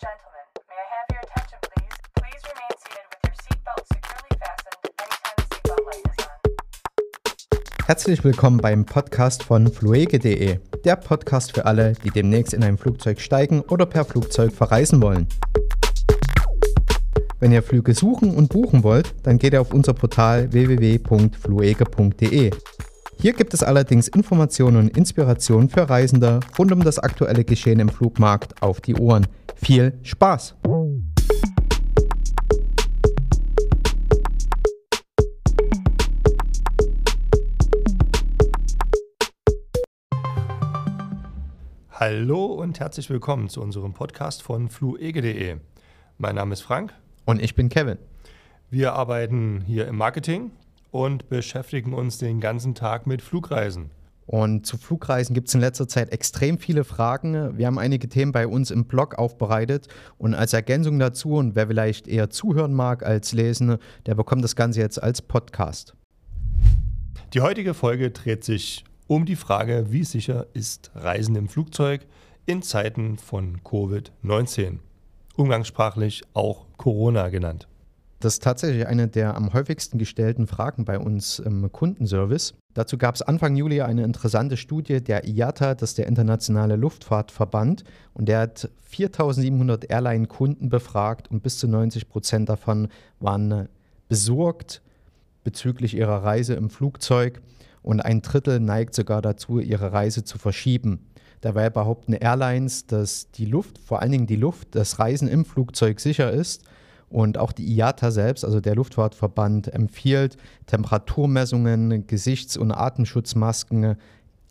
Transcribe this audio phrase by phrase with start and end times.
[0.00, 1.92] gentlemen, may I have your attention, please?
[2.16, 6.40] Please remain seated with your seatbelt securely fastened anytime the seatbelt light is on.
[7.86, 13.20] Herzlich willkommen beim Podcast von fluege.de, der Podcast für alle, die demnächst in ein Flugzeug
[13.20, 15.28] steigen oder per Flugzeug verreisen wollen.
[17.38, 22.52] Wenn ihr Flüge suchen und buchen wollt, dann geht ihr auf unser Portal www.fluege.de.
[23.20, 27.90] Hier gibt es allerdings Informationen und Inspirationen für Reisende rund um das aktuelle Geschehen im
[27.90, 29.26] Flugmarkt auf die Ohren.
[29.62, 30.56] Viel Spaß!
[41.90, 45.58] Hallo und herzlich willkommen zu unserem Podcast von fluege.de.
[46.16, 46.94] Mein Name ist Frank.
[47.26, 47.98] Und ich bin Kevin.
[48.70, 50.52] Wir arbeiten hier im Marketing
[50.90, 53.90] und beschäftigen uns den ganzen Tag mit Flugreisen.
[54.30, 57.58] Und zu Flugreisen gibt es in letzter Zeit extrem viele Fragen.
[57.58, 59.88] Wir haben einige Themen bei uns im Blog aufbereitet.
[60.18, 64.54] Und als Ergänzung dazu, und wer vielleicht eher zuhören mag als lesen, der bekommt das
[64.54, 65.96] Ganze jetzt als Podcast.
[67.34, 72.06] Die heutige Folge dreht sich um die Frage, wie sicher ist Reisen im Flugzeug
[72.46, 74.78] in Zeiten von Covid-19,
[75.34, 77.66] umgangssprachlich auch Corona genannt.
[78.20, 82.54] Das ist tatsächlich eine der am häufigsten gestellten Fragen bei uns im Kundenservice.
[82.74, 87.84] Dazu gab es Anfang Juli eine interessante Studie der IATA, das ist der Internationale Luftfahrtverband,
[88.14, 93.68] und der hat 4700 Airline-Kunden befragt und bis zu 90 Prozent davon waren
[94.08, 94.82] besorgt
[95.44, 97.40] bezüglich ihrer Reise im Flugzeug
[97.82, 101.06] und ein Drittel neigt sogar dazu, ihre Reise zu verschieben.
[101.40, 105.98] Dabei behaupten Airlines, dass die Luft, vor allen Dingen die Luft, das Reisen im Flugzeug
[106.00, 106.62] sicher ist.
[107.10, 113.96] Und auch die IATA selbst, also der Luftfahrtverband, empfiehlt Temperaturmessungen, Gesichts- und Atemschutzmasken.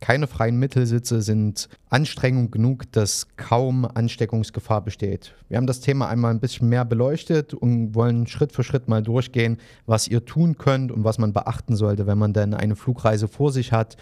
[0.02, 5.34] Keine freien Mittelsitze sind Anstrengung genug, dass kaum Ansteckungsgefahr besteht.
[5.48, 9.04] Wir haben das Thema einmal ein bisschen mehr beleuchtet und wollen Schritt für Schritt mal
[9.04, 13.30] durchgehen, was ihr tun könnt und was man beachten sollte, wenn man denn eine Flugreise
[13.30, 13.98] vor sich hat.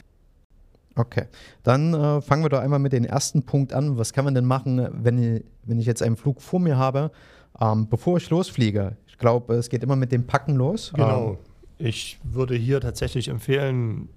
[0.95, 1.25] Okay,
[1.61, 3.99] dann äh, fangen wir doch einmal mit dem ersten Punkt an.
[3.99, 7.11] Was kann man denn machen, wenn, wenn ich jetzt einen Flug vor mir habe,
[7.59, 8.97] ähm, bevor ich losfliege?
[9.07, 10.91] Ich glaube, es geht immer mit dem Packen los.
[10.93, 11.31] Genau.
[11.31, 11.37] Ähm,
[11.79, 14.09] Ich würde hier tatsächlich empfehlen,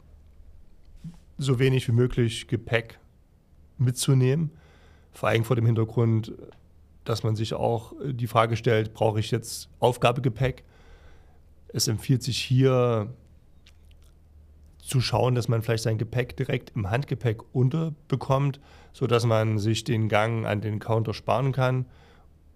[1.38, 2.98] so wenig wie möglich Gepäck
[3.78, 4.50] mitzunehmen.
[5.12, 6.32] Vor allem vor dem Hintergrund,
[7.04, 10.64] dass man sich auch die Frage stellt, brauche ich jetzt Aufgabegepäck?
[11.68, 13.12] Es empfiehlt sich hier
[14.78, 18.60] zu schauen, dass man vielleicht sein Gepäck direkt im Handgepäck unterbekommt,
[18.92, 21.86] sodass man sich den Gang an den Counter sparen kann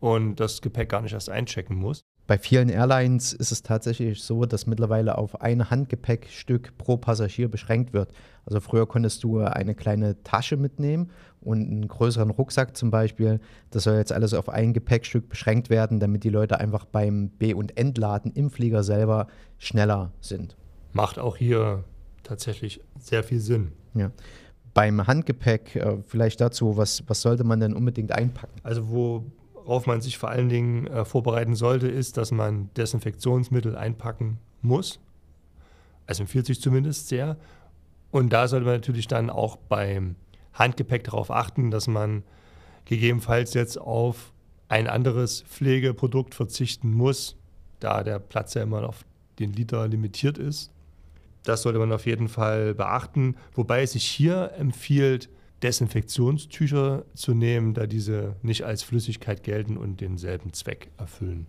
[0.05, 2.05] und das Gepäck gar nicht erst einchecken muss.
[2.27, 7.95] Bei vielen Airlines ist es tatsächlich so, dass mittlerweile auf ein Handgepäckstück pro Passagier beschränkt
[7.95, 8.13] wird.
[8.45, 11.11] Also früher konntest du eine kleine Tasche mitnehmen
[11.41, 13.41] und einen größeren Rucksack zum Beispiel.
[13.71, 17.57] Das soll jetzt alles auf ein Gepäckstück beschränkt werden, damit die Leute einfach beim Be-
[17.57, 19.27] und Entladen im Flieger selber
[19.57, 20.55] schneller sind.
[20.93, 21.83] Macht auch hier
[22.25, 23.73] tatsächlich sehr viel Sinn.
[23.95, 24.11] Ja.
[24.75, 28.61] Beim Handgepäck, äh, vielleicht dazu, was, was sollte man denn unbedingt einpacken?
[28.65, 29.25] Also
[29.65, 35.01] worauf man sich vor allen Dingen äh, vorbereiten sollte, ist, dass man Desinfektionsmittel einpacken muss.
[36.07, 37.37] Also empfiehlt sich zumindest sehr.
[38.11, 40.17] Und da sollte man natürlich dann auch beim
[40.53, 42.23] Handgepäck darauf achten, dass man
[42.85, 44.33] gegebenenfalls jetzt auf
[44.69, 47.37] ein anderes Pflegeprodukt verzichten muss,
[47.81, 49.05] da der Platz ja immer auf
[49.39, 50.71] den Liter limitiert ist.
[51.43, 55.29] Das sollte man auf jeden Fall beachten, wobei es sich hier empfiehlt,
[55.63, 61.47] Desinfektionstücher zu nehmen, da diese nicht als Flüssigkeit gelten und denselben Zweck erfüllen.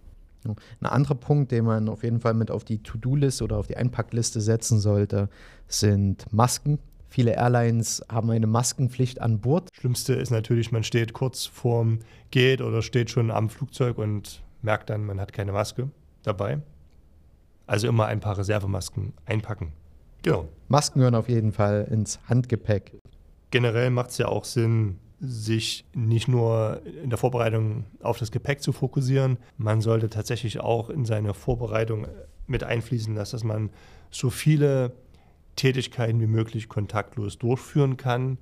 [0.79, 3.77] Ein anderer Punkt, den man auf jeden Fall mit auf die To-Do-Liste oder auf die
[3.77, 5.29] Einpackliste setzen sollte,
[5.67, 6.79] sind Masken.
[7.09, 9.69] Viele Airlines haben eine Maskenpflicht an Bord.
[9.73, 11.99] Schlimmste ist natürlich, man steht kurz vorm
[12.31, 15.89] Gate oder steht schon am Flugzeug und merkt dann, man hat keine Maske
[16.23, 16.59] dabei.
[17.67, 19.71] Also immer ein paar Reservemasken einpacken.
[20.21, 20.47] Genau.
[20.67, 22.93] Masken gehören auf jeden Fall ins Handgepäck.
[23.55, 28.61] Generell macht es ja auch Sinn, sich nicht nur in der Vorbereitung auf das Gepäck
[28.61, 29.37] zu fokussieren.
[29.57, 32.05] Man sollte tatsächlich auch in seine Vorbereitung
[32.47, 33.69] mit einfließen lassen, dass man
[34.11, 34.91] so viele
[35.55, 38.39] Tätigkeiten wie möglich kontaktlos durchführen kann.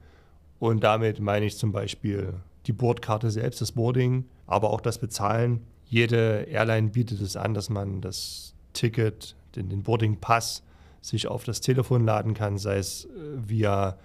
[0.57, 2.33] Und damit meine ich zum Beispiel
[2.65, 5.61] die Bordkarte selbst, das Boarding, aber auch das Bezahlen.
[5.85, 10.63] Jede Airline bietet es an, dass man das Ticket, den, den Boarding-Pass
[11.01, 13.09] sich auf das Telefon laden kann, sei es äh,
[13.47, 13.95] via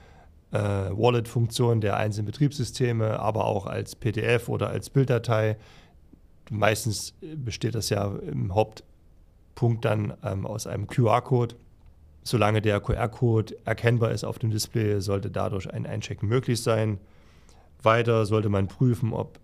[0.53, 5.57] äh, Wallet-Funktion der einzelnen Betriebssysteme, aber auch als PDF oder als Bilddatei.
[6.51, 11.57] Meistens besteht das ja im Hauptpunkt dann ähm, aus einem QR-Code.
[12.23, 16.99] Solange der QR-Code erkennbar ist auf dem Display, sollte dadurch ein Einchecken möglich sein.
[17.83, 19.39] Weiter sollte man prüfen, ob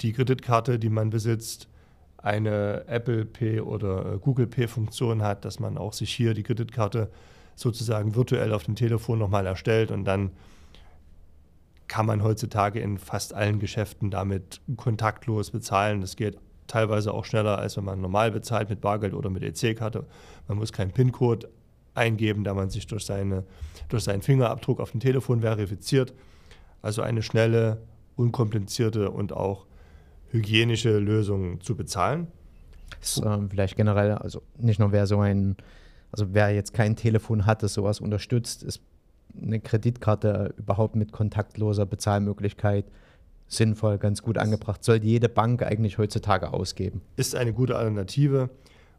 [0.00, 1.68] die Kreditkarte, die man besitzt,
[2.16, 6.42] eine Apple Pay oder äh, Google Pay Funktion hat, dass man auch sich hier die
[6.42, 7.10] Kreditkarte
[7.60, 10.30] sozusagen virtuell auf dem Telefon nochmal erstellt und dann
[11.88, 16.00] kann man heutzutage in fast allen Geschäften damit kontaktlos bezahlen.
[16.00, 20.06] Das geht teilweise auch schneller, als wenn man normal bezahlt mit Bargeld oder mit EC-Karte.
[20.46, 21.48] Man muss keinen PIN-Code
[21.94, 23.44] eingeben, da man sich durch, seine,
[23.88, 26.14] durch seinen Fingerabdruck auf dem Telefon verifiziert.
[26.80, 27.82] Also eine schnelle,
[28.14, 29.66] unkomplizierte und auch
[30.30, 32.28] hygienische Lösung zu bezahlen.
[33.00, 35.56] Ist, äh, vielleicht generell, also nicht nur wer so ein,
[36.12, 38.82] also wer jetzt kein Telefon hat, das sowas unterstützt, ist
[39.40, 42.86] eine Kreditkarte überhaupt mit kontaktloser Bezahlmöglichkeit
[43.46, 44.82] sinnvoll, ganz gut angebracht.
[44.84, 47.02] Sollte jede Bank eigentlich heutzutage ausgeben.
[47.16, 48.50] Ist eine gute Alternative.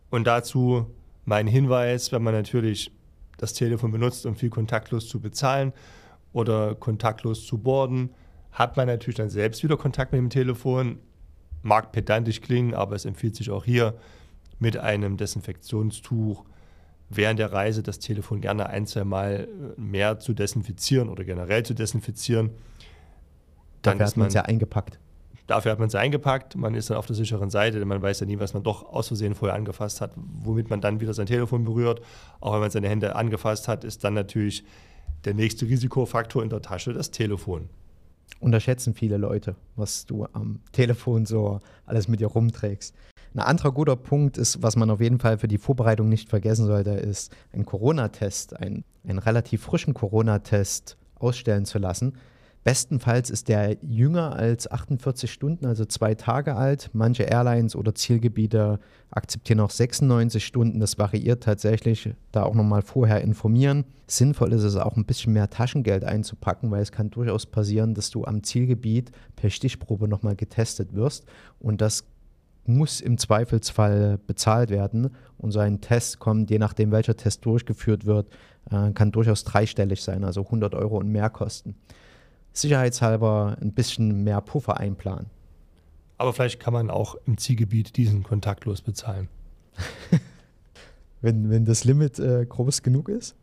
[0.10, 0.88] Und dazu
[1.26, 2.92] mein Hinweis, wenn man natürlich
[3.38, 5.74] das Telefon benutzt, um viel kontaktlos zu bezahlen
[6.34, 8.10] oder kontaktlos zu boarden,
[8.52, 11.00] hat man natürlich dann selbst wieder Kontakt mit dem Telefon.
[11.64, 13.96] Mag pedantisch klingen, aber es empfiehlt sich auch hier
[14.60, 16.44] mit einem Desinfektionstuch
[17.16, 19.48] während der Reise das Telefon gerne ein, zwei Mal
[19.78, 22.52] äh, mehr zu desinfizieren oder generell zu desinfizieren.
[23.82, 25.00] Dann dafür hat man es ja eingepackt.
[25.48, 28.22] Dafür hat man es eingepackt, man ist dann auf der sicheren Seite, denn man weiß
[28.22, 31.26] ja nie, was man doch aus Versehen vorher angefasst hat, womit man dann wieder sein
[31.26, 32.02] Telefon berührt.
[32.40, 34.64] Auch wenn man seine Hände angefasst hat, ist dann natürlich
[35.26, 37.70] der nächste Risikofaktor in der Tasche das Telefon.
[38.40, 42.96] Unterschätzen viele Leute, was du am Telefon so alles mit dir rumträgst.
[43.34, 46.66] Ein anderer guter Punkt ist, was man auf jeden Fall für die Vorbereitung nicht vergessen
[46.66, 52.18] sollte, ist ein Corona-Test, ein, einen relativ frischen Corona-Test ausstellen zu lassen.
[52.64, 56.92] Bestenfalls ist der jünger als 48 Stunden, also zwei Tage alt.
[56.94, 58.80] Manche Airlines oder Zielgebiete
[59.10, 60.80] akzeptieren auch 96 Stunden.
[60.80, 62.14] Das variiert tatsächlich.
[62.32, 63.86] Da auch nochmal vorher informieren.
[64.06, 68.12] Sinnvoll ist es auch ein bisschen mehr Taschengeld einzupacken, weil es kann durchaus passieren, dass
[68.12, 71.26] du am Zielgebiet per Stichprobe nochmal getestet wirst.
[71.60, 72.04] Und das
[72.68, 75.10] muss im Zweifelsfall bezahlt werden.
[75.40, 78.30] Und so ein Test kommt, je nachdem welcher Test durchgeführt wird,
[78.70, 81.76] äh, kann durchaus dreistellig sein, also 100 Euro und mehr kosten.
[82.54, 85.28] Sicherheitshalber ein bisschen mehr Puffer einplanen.
[86.18, 89.28] Aber vielleicht kann man auch im Zielgebiet diesen kontaktlos bezahlen.
[91.22, 93.36] wenn, wenn das Limit äh, groß genug ist.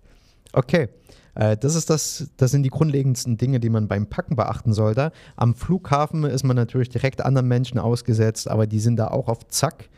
[0.52, 0.88] Okay,
[1.34, 5.12] äh, das, ist das, das sind die grundlegendsten Dinge, die man beim Packen beachten sollte.
[5.36, 9.46] Am Flughafen ist man natürlich direkt anderen Menschen ausgesetzt, aber die sind da auch auf
[9.48, 9.88] Zack.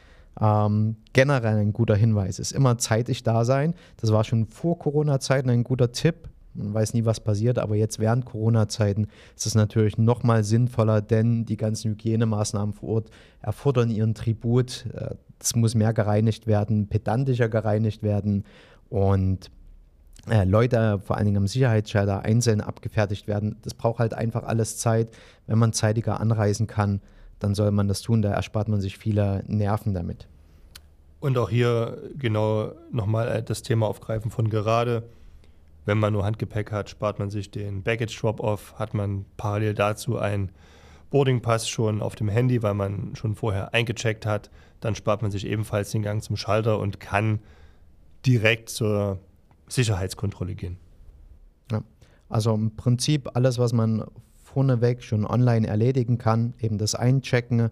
[0.40, 3.74] Ähm, generell ein guter Hinweis ist immer zeitig da sein.
[3.96, 6.28] Das war schon vor Corona-Zeiten ein guter Tipp.
[6.62, 11.00] Man weiß nie, was passiert, aber jetzt während Corona-Zeiten ist es natürlich noch mal sinnvoller,
[11.00, 13.10] denn die ganzen Hygienemaßnahmen vor Ort
[13.42, 14.86] erfordern ihren Tribut.
[14.94, 18.44] Äh, es muss mehr gereinigt werden, pedantischer gereinigt werden
[18.88, 19.50] und
[20.28, 23.56] äh, Leute vor allen Dingen am Sicherheitsschalter einzeln abgefertigt werden.
[23.62, 25.08] Das braucht halt einfach alles Zeit.
[25.46, 27.00] Wenn man zeitiger anreisen kann,
[27.38, 28.22] dann soll man das tun.
[28.22, 30.28] Da erspart man sich viele Nerven damit.
[31.20, 35.04] Und auch hier genau nochmal äh, das Thema aufgreifen von gerade.
[35.84, 40.18] Wenn man nur Handgepäck hat, spart man sich den Baggage Drop-Off, hat man parallel dazu
[40.18, 40.52] einen
[41.10, 44.50] Boarding Pass schon auf dem Handy, weil man schon vorher eingecheckt hat.
[44.80, 47.40] Dann spart man sich ebenfalls den Gang zum Schalter und kann
[48.24, 49.18] direkt zur
[49.68, 50.78] Sicherheitskontrolle gehen.
[51.70, 51.82] Ja.
[52.28, 54.04] Also im Prinzip alles, was man
[54.42, 57.70] vorneweg schon online erledigen kann, eben das Einchecken,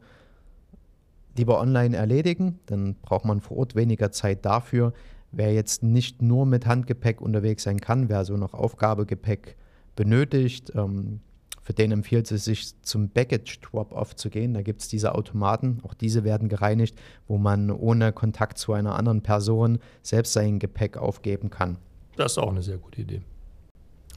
[1.37, 4.93] lieber online erledigen, dann braucht man vor Ort weniger Zeit dafür.
[5.30, 9.56] Wer jetzt nicht nur mit Handgepäck unterwegs sein kann, wer so noch Aufgabegepäck
[9.94, 11.20] benötigt, ähm,
[11.68, 14.54] für den empfiehlt es sich zum Baggage Drop-Off zu gehen.
[14.54, 18.94] Da gibt es diese Automaten, auch diese werden gereinigt, wo man ohne Kontakt zu einer
[18.94, 21.76] anderen Person selbst sein Gepäck aufgeben kann.
[22.16, 23.20] Das ist auch eine sehr gute Idee.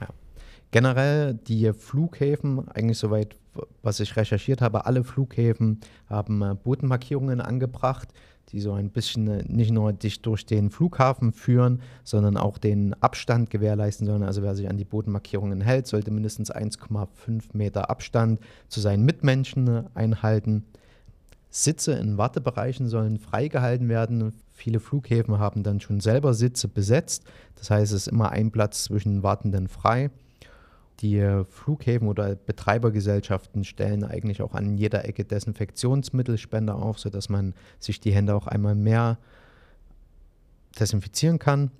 [0.00, 0.08] Ja.
[0.70, 3.36] Generell die Flughäfen, eigentlich soweit,
[3.82, 8.08] was ich recherchiert habe, alle Flughäfen haben äh, Bodenmarkierungen angebracht,
[8.52, 12.94] die so ein bisschen äh, nicht nur dich durch den Flughafen führen, sondern auch den
[13.02, 14.22] Abstand gewährleisten sollen.
[14.22, 19.68] Also wer sich an die Bodenmarkierungen hält, sollte mindestens 1,5 Meter Abstand zu seinen Mitmenschen
[19.68, 20.64] äh, einhalten.
[21.50, 24.32] Sitze in Wartebereichen sollen freigehalten werden.
[24.52, 27.24] Viele Flughäfen haben dann schon selber Sitze besetzt.
[27.56, 30.10] Das heißt, es ist immer ein Platz zwischen Wartenden frei.
[31.02, 38.00] Die Flughäfen oder Betreibergesellschaften stellen eigentlich auch an jeder Ecke Desinfektionsmittelspender auf, sodass man sich
[38.00, 39.18] die Hände auch einmal mehr
[40.78, 41.72] desinfizieren kann.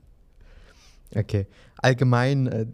[1.15, 1.47] Okay.
[1.77, 2.67] Allgemein äh,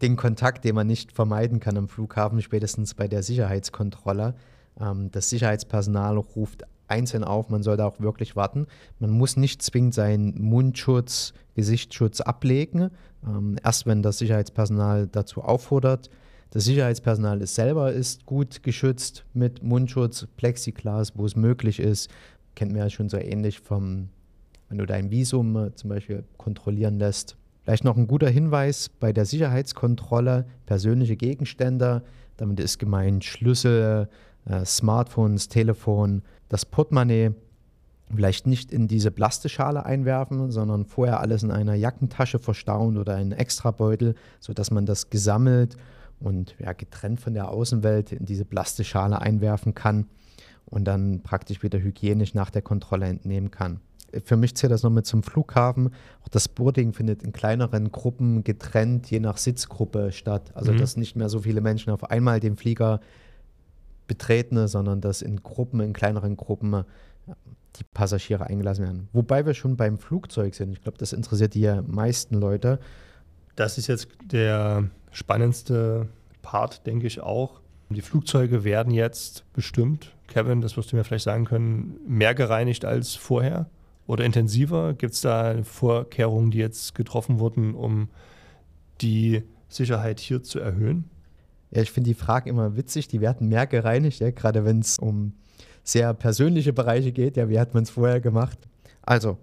[0.00, 4.34] den Kontakt, den man nicht vermeiden kann am Flughafen, spätestens bei der Sicherheitskontrolle.
[4.80, 8.66] Ähm, das Sicherheitspersonal ruft einzeln auf, man sollte auch wirklich warten.
[8.98, 12.90] Man muss nicht zwingend seinen Mundschutz, Gesichtsschutz ablegen.
[13.26, 16.10] Ähm, erst wenn das Sicherheitspersonal dazu auffordert,
[16.54, 22.10] Das Sicherheitspersonal ist selber ist gut geschützt mit Mundschutz, Plexiglas, wo es möglich ist.
[22.54, 24.10] Kennt man ja schon so ähnlich vom,
[24.68, 27.38] wenn du dein Visum äh, zum Beispiel kontrollieren lässt.
[27.62, 32.02] Vielleicht noch ein guter Hinweis bei der Sicherheitskontrolle, persönliche Gegenstände,
[32.36, 34.10] damit ist gemeint Schlüssel,
[34.44, 36.20] äh, Smartphones, Telefon,
[36.52, 37.30] das Portemonnaie,
[38.14, 43.32] vielleicht nicht in diese Plastischale einwerfen, sondern vorher alles in einer Jackentasche verstauen oder einen
[43.32, 45.78] Extrabeutel, sodass man das gesammelt
[46.20, 50.08] und ja, getrennt von der Außenwelt in diese Plastischale einwerfen kann
[50.66, 53.80] und dann praktisch wieder hygienisch nach der Kontrolle entnehmen kann.
[54.22, 55.88] Für mich zählt das noch mit zum Flughafen.
[56.22, 60.52] Auch das Boarding findet in kleineren Gruppen getrennt, je nach Sitzgruppe statt.
[60.54, 60.76] Also, mhm.
[60.76, 63.00] dass nicht mehr so viele Menschen auf einmal den Flieger
[64.12, 66.84] betreten, sondern dass in Gruppen, in kleineren Gruppen
[67.76, 69.08] die Passagiere eingelassen werden.
[69.14, 70.72] Wobei wir schon beim Flugzeug sind.
[70.72, 72.78] Ich glaube, das interessiert die meisten Leute.
[73.56, 76.08] Das ist jetzt der spannendste
[76.42, 77.60] Part, denke ich auch.
[77.88, 82.84] Die Flugzeuge werden jetzt bestimmt, Kevin, das wirst du mir vielleicht sagen können, mehr gereinigt
[82.84, 83.70] als vorher
[84.06, 84.92] oder intensiver?
[84.92, 88.08] Gibt es da Vorkehrungen, die jetzt getroffen wurden, um
[89.00, 91.08] die Sicherheit hier zu erhöhen?
[91.72, 93.08] Ja, ich finde die Fragen immer witzig.
[93.08, 95.32] Die werden mehr gereinigt, ja, gerade wenn es um
[95.82, 97.36] sehr persönliche Bereiche geht.
[97.36, 98.58] Ja, wie hat man es vorher gemacht?
[99.02, 99.38] Also,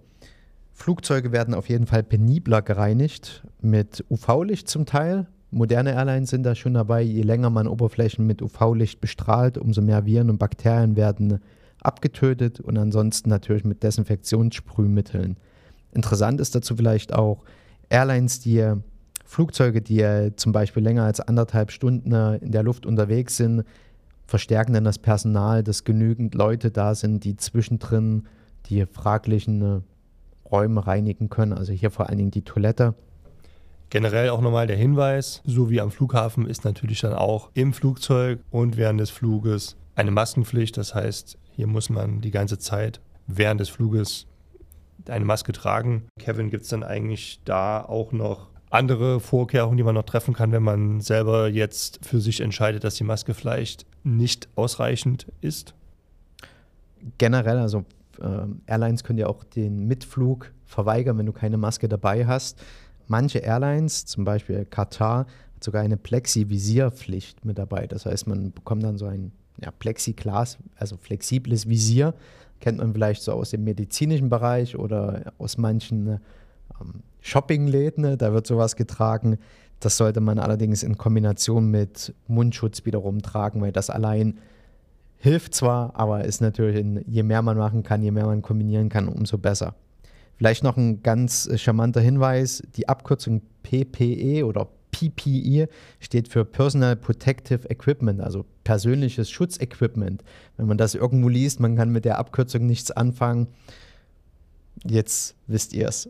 [0.72, 5.26] Flugzeuge werden auf jeden Fall penibler gereinigt, mit UV-Licht zum Teil.
[5.50, 7.02] Moderne Airlines sind da schon dabei.
[7.02, 11.40] Je länger man Oberflächen mit UV-Licht bestrahlt, umso mehr Viren und Bakterien werden
[11.82, 15.36] abgetötet und ansonsten natürlich mit Desinfektionssprühmitteln.
[15.92, 17.42] Interessant ist dazu vielleicht auch
[17.88, 18.64] Airlines, die
[19.30, 23.62] Flugzeuge, die zum Beispiel länger als anderthalb Stunden in der Luft unterwegs sind,
[24.26, 28.26] verstärken dann das Personal, dass genügend Leute da sind, die zwischendrin
[28.66, 29.80] die fraglichen äh,
[30.50, 31.52] Räume reinigen können.
[31.52, 32.94] Also hier vor allen Dingen die Toilette.
[33.88, 38.40] Generell auch nochmal der Hinweis, so wie am Flughafen ist natürlich dann auch im Flugzeug
[38.50, 40.76] und während des Fluges eine Maskenpflicht.
[40.76, 44.26] Das heißt, hier muss man die ganze Zeit während des Fluges
[45.08, 46.08] eine Maske tragen.
[46.18, 50.52] Kevin, gibt es dann eigentlich da auch noch andere Vorkehrungen, die man noch treffen kann,
[50.52, 55.74] wenn man selber jetzt für sich entscheidet, dass die Maske vielleicht nicht ausreichend ist?
[57.18, 57.84] Generell, also
[58.20, 62.62] äh, Airlines können ja auch den Mitflug verweigern, wenn du keine Maske dabei hast.
[63.08, 67.88] Manche Airlines, zum Beispiel Katar, hat sogar eine Plexi-Visierpflicht mit dabei.
[67.88, 72.14] Das heißt, man bekommt dann so ein ja, Plexiglas, also flexibles Visier.
[72.60, 76.20] Kennt man vielleicht so aus dem medizinischen Bereich oder aus manchen ähm,
[77.20, 79.38] Shoppingläden, da wird sowas getragen.
[79.78, 84.38] Das sollte man allerdings in Kombination mit Mundschutz wiederum tragen, weil das allein
[85.18, 89.08] hilft zwar, aber ist natürlich, je mehr man machen kann, je mehr man kombinieren kann,
[89.08, 89.74] umso besser.
[90.36, 95.68] Vielleicht noch ein ganz charmanter Hinweis: Die Abkürzung PPE oder PPE
[95.98, 100.24] steht für Personal Protective Equipment, also persönliches Schutzequipment.
[100.56, 103.48] Wenn man das irgendwo liest, man kann mit der Abkürzung nichts anfangen.
[104.84, 106.08] Jetzt wisst ihr es.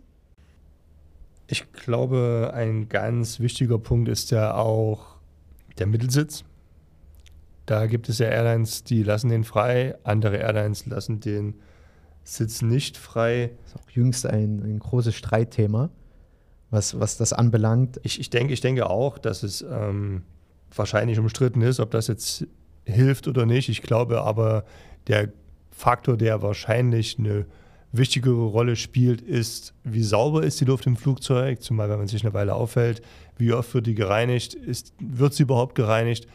[1.52, 5.16] Ich glaube, ein ganz wichtiger Punkt ist ja auch
[5.78, 6.44] der Mittelsitz.
[7.66, 11.54] Da gibt es ja Airlines, die lassen den frei, andere Airlines lassen den
[12.22, 13.50] Sitz nicht frei.
[13.64, 15.90] Das ist auch jüngst ein, ein großes Streitthema,
[16.70, 17.98] was, was das anbelangt.
[18.04, 20.22] Ich, ich, denke, ich denke auch, dass es ähm,
[20.72, 22.46] wahrscheinlich umstritten ist, ob das jetzt
[22.84, 23.68] hilft oder nicht.
[23.68, 24.64] Ich glaube aber,
[25.08, 25.32] der
[25.72, 27.46] Faktor, der wahrscheinlich eine
[27.92, 32.22] wichtigere Rolle spielt, ist, wie sauber ist die Luft im Flugzeug, zumal wenn man sich
[32.22, 33.02] eine Weile aufhält,
[33.36, 36.28] wie oft wird die gereinigt, ist, wird sie überhaupt gereinigt?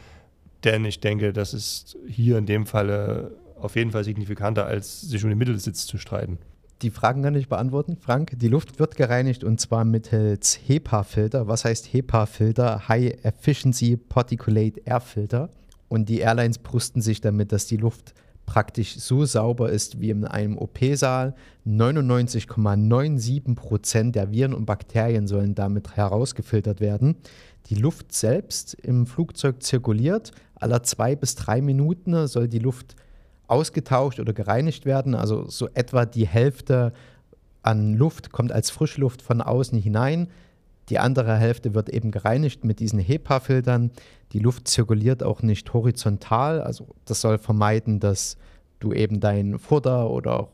[0.64, 5.22] Denn ich denke, das ist hier in dem Falle auf jeden Fall signifikanter, als sich
[5.24, 6.38] um den Mittelsitz zu streiten.
[6.82, 8.32] Die Fragen kann ich beantworten, Frank.
[8.36, 11.48] Die Luft wird gereinigt und zwar mittels HEPA-Filter.
[11.48, 12.86] Was heißt HEPA-Filter?
[12.88, 15.48] High Efficiency Particulate Air Filter.
[15.88, 18.12] Und die Airlines brüsten sich damit, dass die Luft
[18.46, 21.34] praktisch so sauber ist wie in einem OP-Saal.
[21.66, 27.16] 99,97 Prozent der Viren und Bakterien sollen damit herausgefiltert werden.
[27.66, 30.30] Die Luft selbst im Flugzeug zirkuliert.
[30.54, 32.94] Aller zwei bis drei Minuten soll die Luft
[33.48, 35.14] ausgetauscht oder gereinigt werden.
[35.14, 36.92] Also so etwa die Hälfte
[37.62, 40.28] an Luft kommt als Frischluft von außen hinein.
[40.88, 43.90] Die andere Hälfte wird eben gereinigt mit diesen HEPA-Filtern.
[44.32, 46.60] Die Luft zirkuliert auch nicht horizontal.
[46.60, 48.36] Also das soll vermeiden, dass
[48.80, 50.48] du eben deinen Vorder- oder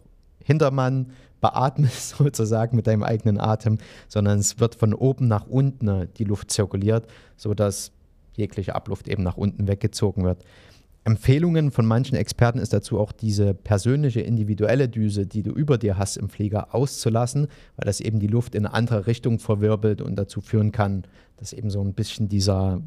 [0.44, 6.24] Hintermann beatmest sozusagen mit deinem eigenen Atem, sondern es wird von oben nach unten die
[6.24, 7.92] Luft zirkuliert, sodass
[8.34, 10.44] jegliche Abluft eben nach unten weggezogen wird.
[11.04, 15.98] Empfehlungen von manchen Experten ist dazu auch diese persönliche individuelle Düse, die du über dir
[15.98, 20.14] hast im Flieger, auszulassen, weil das eben die Luft in eine andere Richtung verwirbelt und
[20.14, 21.02] dazu führen kann,
[21.38, 22.80] dass eben so ein bisschen dieser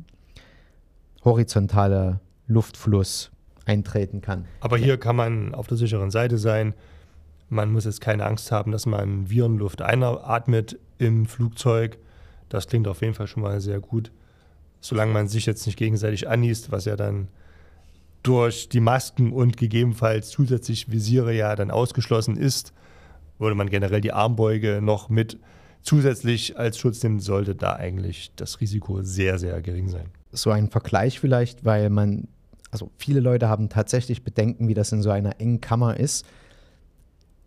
[1.25, 3.31] horizontale Luftfluss
[3.65, 4.45] eintreten kann.
[4.61, 6.73] Aber hier kann man auf der sicheren Seite sein.
[7.49, 11.97] Man muss jetzt keine Angst haben, dass man Virenluft einatmet im Flugzeug.
[12.49, 14.11] Das klingt auf jeden Fall schon mal sehr gut.
[14.79, 17.27] Solange man sich jetzt nicht gegenseitig anniest, was ja dann
[18.23, 22.73] durch die Masken und gegebenenfalls zusätzlich Visiere ja dann ausgeschlossen ist,
[23.37, 25.39] würde man generell die Armbeuge noch mit
[25.81, 30.07] zusätzlich als Schutz nehmen, sollte da eigentlich das Risiko sehr, sehr gering sein.
[30.35, 32.27] So ein Vergleich vielleicht, weil man,
[32.71, 36.25] also viele Leute haben tatsächlich Bedenken, wie das in so einer engen Kammer ist.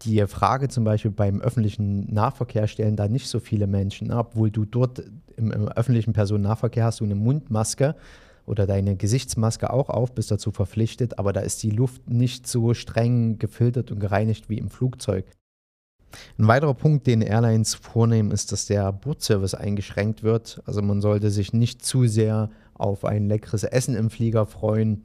[0.02, 4.64] Die Frage zum Beispiel beim öffentlichen Nahverkehr stellen da nicht so viele Menschen, obwohl du
[4.64, 5.02] dort
[5.36, 7.96] im, im öffentlichen Personennahverkehr hast du eine Mundmaske
[8.46, 12.74] oder deine Gesichtsmaske auch auf, bist dazu verpflichtet, aber da ist die Luft nicht so
[12.74, 15.26] streng gefiltert und gereinigt wie im Flugzeug.
[16.38, 20.62] Ein weiterer Punkt, den Airlines vornehmen, ist, dass der Bordservice eingeschränkt wird.
[20.64, 25.04] Also man sollte sich nicht zu sehr auf ein leckeres Essen im Flieger freuen.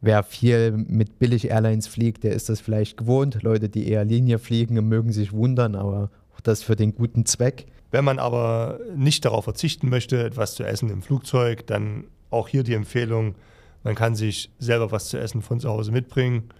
[0.00, 3.42] Wer viel mit Billig-Airlines fliegt, der ist das vielleicht gewohnt.
[3.42, 7.66] Leute, die eher Linie fliegen, mögen sich wundern, aber auch das für den guten Zweck.
[7.90, 12.62] Wenn man aber nicht darauf verzichten möchte, etwas zu essen im Flugzeug, dann auch hier
[12.62, 13.34] die Empfehlung,
[13.82, 16.50] man kann sich selber was zu essen von zu Hause mitbringen.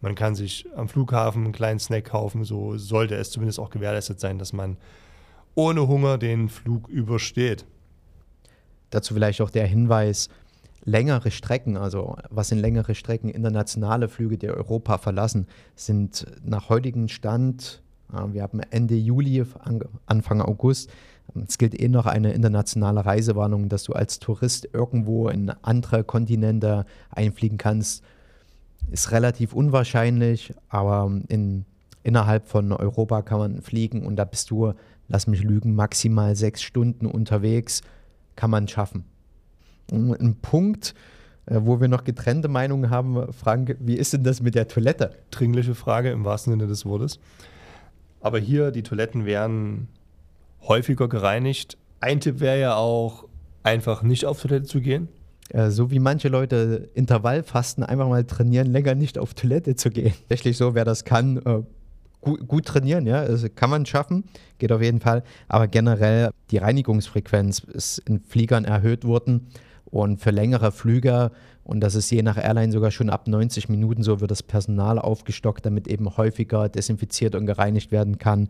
[0.00, 2.44] Man kann sich am Flughafen einen kleinen Snack kaufen.
[2.44, 4.76] So sollte es zumindest auch gewährleistet sein, dass man
[5.54, 7.66] ohne Hunger den Flug übersteht.
[8.90, 10.28] Dazu vielleicht auch der Hinweis,
[10.84, 17.08] längere Strecken, also was sind längere Strecken, internationale Flüge, die Europa verlassen, sind nach heutigem
[17.08, 17.82] Stand,
[18.12, 19.44] äh, wir haben Ende Juli,
[20.06, 20.90] Anfang August,
[21.46, 26.86] es gilt eh noch eine internationale Reisewarnung, dass du als Tourist irgendwo in andere Kontinente
[27.10, 28.02] einfliegen kannst.
[28.90, 31.64] Ist relativ unwahrscheinlich, aber in,
[32.02, 34.72] innerhalb von Europa kann man fliegen und da bist du,
[35.08, 37.82] lass mich lügen, maximal sechs Stunden unterwegs,
[38.40, 39.04] kann man schaffen.
[39.92, 40.94] Ein Punkt,
[41.44, 45.10] äh, wo wir noch getrennte Meinungen haben, Frank, wie ist denn das mit der Toilette?
[45.30, 47.20] Dringliche Frage im wahrsten Sinne des Wortes.
[48.22, 49.88] Aber hier, die Toiletten werden
[50.62, 51.76] häufiger gereinigt.
[52.00, 53.26] Ein Tipp wäre ja auch,
[53.62, 55.08] einfach nicht auf Toilette zu gehen.
[55.50, 60.14] Äh, so wie manche Leute Intervallfasten einfach mal trainieren, länger nicht auf Toilette zu gehen.
[60.28, 61.60] Tatsächlich so, wer das kann, äh,
[62.20, 64.24] gut, gut, trainieren, ja, also kann man schaffen,
[64.58, 65.22] geht auf jeden Fall.
[65.48, 69.48] Aber generell die Reinigungsfrequenz ist in Fliegern erhöht worden
[69.84, 71.30] und für längere Flüge
[71.70, 74.98] und das ist je nach Airline sogar schon ab 90 Minuten so, wird das Personal
[74.98, 78.48] aufgestockt, damit eben häufiger desinfiziert und gereinigt werden kann.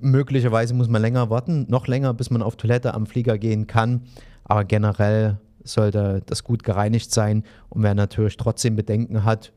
[0.00, 4.04] Möglicherweise muss man länger warten, noch länger, bis man auf Toilette am Flieger gehen kann.
[4.44, 7.44] Aber generell sollte das gut gereinigt sein.
[7.68, 9.52] Und wer natürlich trotzdem Bedenken hat,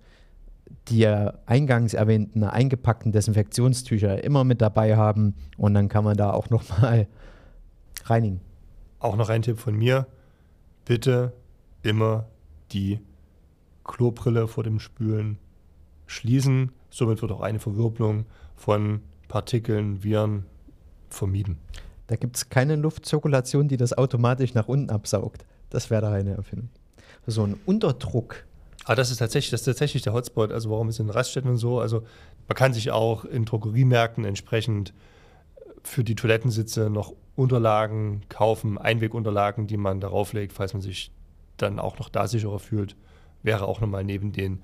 [0.87, 6.49] die eingangs erwähnten eingepackten Desinfektionstücher immer mit dabei haben und dann kann man da auch
[6.49, 7.07] nochmal
[8.05, 8.41] reinigen.
[8.99, 10.07] Auch noch ein Tipp von mir,
[10.85, 11.33] bitte
[11.83, 12.27] immer
[12.71, 12.99] die
[13.83, 15.37] Klobrille vor dem Spülen
[16.07, 16.71] schließen.
[16.89, 20.45] Somit wird auch eine Verwirbelung von Partikeln, Viren
[21.09, 21.57] vermieden.
[22.07, 25.45] Da gibt es keine Luftzirkulation, die das automatisch nach unten absaugt.
[25.69, 26.69] Das wäre da eine Erfindung.
[27.25, 28.45] So ein Unterdruck.
[28.85, 30.51] Ah, das ist tatsächlich, das ist tatsächlich der Hotspot.
[30.51, 31.79] Also warum ist in Raststätten und so?
[31.79, 32.03] Also
[32.47, 34.93] man kann sich auch in Drogeriemärkten entsprechend
[35.83, 41.11] für die Toilettensitze noch Unterlagen kaufen, Einwegunterlagen, die man darauf legt, falls man sich
[41.57, 42.95] dann auch noch da sicherer fühlt.
[43.43, 44.61] Wäre auch nochmal neben den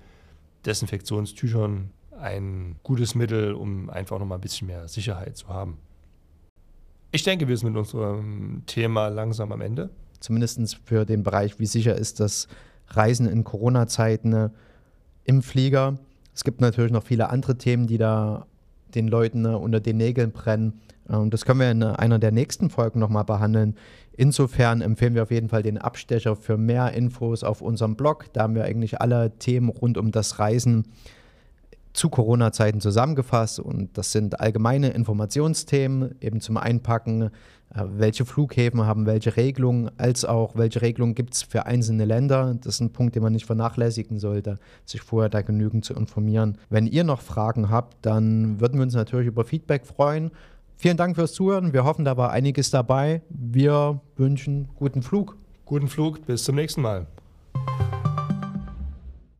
[0.66, 5.78] Desinfektionstüchern ein gutes Mittel, um einfach nochmal ein bisschen mehr Sicherheit zu haben.
[7.12, 9.90] Ich denke, wir sind mit unserem Thema langsam am Ende.
[10.20, 12.48] Zumindest für den Bereich, wie sicher ist das
[12.90, 14.50] Reisen in Corona-Zeiten äh,
[15.24, 15.98] im Flieger.
[16.34, 18.46] Es gibt natürlich noch viele andere Themen, die da
[18.96, 20.82] den Leuten äh, unter den Nägeln brennen.
[21.08, 23.76] Und das können wir in einer der nächsten Folgen nochmal behandeln.
[24.18, 28.26] Insofern empfehlen wir auf jeden Fall den Abstecher für mehr Infos auf unserem Blog.
[28.34, 30.86] Da haben wir eigentlich alle Themen rund um das Reisen
[31.98, 37.30] zu Corona-Zeiten zusammengefasst und das sind allgemeine Informationsthemen, eben zum Einpacken, äh,
[37.74, 42.56] welche Flughäfen haben welche Regelungen, als auch welche Regelungen gibt es für einzelne Länder.
[42.62, 46.58] Das ist ein Punkt, den man nicht vernachlässigen sollte, sich vorher da genügend zu informieren.
[46.70, 50.32] Wenn ihr noch Fragen habt, dann würden wir uns natürlich über Feedback freuen.
[50.76, 51.74] Vielen Dank fürs Zuhören.
[51.74, 53.22] Wir hoffen, da war einiges dabei.
[53.30, 55.36] Wir wünschen guten Flug.
[55.66, 57.08] Guten Flug, bis zum nächsten Mal.